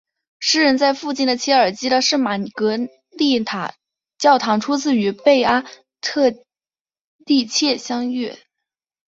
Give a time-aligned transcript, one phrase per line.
[0.39, 2.75] 诗人在附近的切尔基的圣玛格
[3.11, 3.75] 丽塔
[4.17, 5.63] 教堂初次与贝阿
[6.01, 6.33] 特
[7.27, 8.33] 丽切相遇。